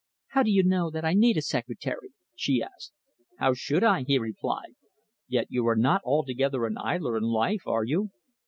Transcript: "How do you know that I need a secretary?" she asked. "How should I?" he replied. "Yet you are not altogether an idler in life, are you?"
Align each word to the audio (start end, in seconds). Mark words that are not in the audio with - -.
"How 0.29 0.41
do 0.41 0.49
you 0.49 0.63
know 0.63 0.89
that 0.89 1.05
I 1.05 1.13
need 1.13 1.37
a 1.37 1.43
secretary?" 1.43 2.11
she 2.33 2.59
asked. 2.63 2.91
"How 3.37 3.53
should 3.53 3.83
I?" 3.83 4.01
he 4.01 4.17
replied. 4.17 4.73
"Yet 5.27 5.45
you 5.51 5.67
are 5.67 5.75
not 5.75 6.01
altogether 6.03 6.65
an 6.65 6.79
idler 6.79 7.15
in 7.17 7.23
life, 7.25 7.67
are 7.67 7.83
you?" 7.83 8.09